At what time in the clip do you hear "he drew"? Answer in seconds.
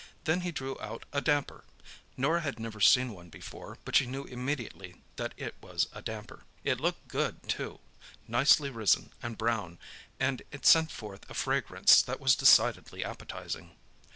0.41-0.79